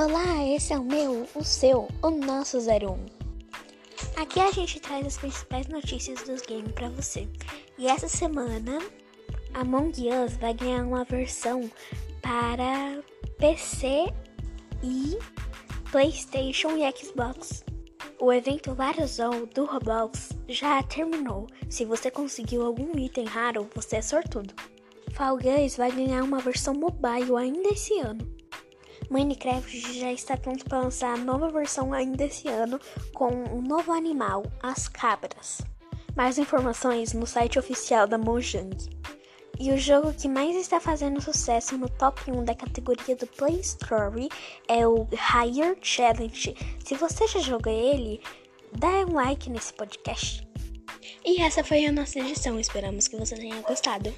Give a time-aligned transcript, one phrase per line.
[0.00, 3.04] Olá, esse é o meu, o seu, o nosso 01.
[4.14, 7.28] Aqui a gente traz as principais notícias dos games para você.
[7.76, 8.78] E essa semana,
[9.54, 11.68] Among Us vai ganhar uma versão
[12.22, 13.02] para
[13.38, 14.06] PC
[14.84, 15.18] e
[15.90, 17.64] PlayStation e Xbox.
[18.20, 21.48] O evento Varozão do Roblox já terminou.
[21.68, 24.54] Se você conseguiu algum item raro, você é sortudo.
[25.14, 28.37] Fall Guys vai ganhar uma versão mobile ainda esse ano.
[29.10, 32.78] Minecraft já está pronto para lançar a nova versão ainda esse ano
[33.14, 35.62] com um novo animal, as cabras.
[36.14, 38.76] Mais informações no site oficial da Mojang.
[39.60, 43.58] E o jogo que mais está fazendo sucesso no top 1 da categoria do Play
[43.60, 44.28] Store
[44.68, 46.54] é o Higher Challenge.
[46.84, 48.20] Se você já jogou ele,
[48.76, 50.46] dá um like nesse podcast.
[51.24, 52.58] E essa foi a nossa edição.
[52.58, 54.14] Esperamos que você tenha gostado.